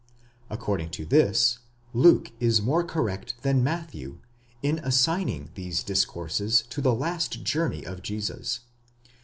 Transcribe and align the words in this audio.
According 0.49 0.89
to 0.97 1.05
this, 1.05 1.59
Luke 1.93 2.31
is 2.39 2.59
more 2.59 2.83
correct 2.83 3.35
than 3.43 3.63
Matthew 3.63 4.17
in 4.63 4.79
assigning 4.79 5.51
these 5.53 5.83
discourses 5.83 6.63
to 6.71 6.81
the 6.81 6.91
last 6.95 7.43
journey 7.43 7.85
of 7.85 7.97
[6585; 7.99 8.61
8. 9.05 9.09